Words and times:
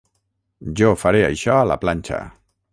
Jo 0.81 0.89
faré 1.03 1.21
això 1.27 1.61
a 1.61 1.69
la 1.73 1.81
planxa. 1.87 2.23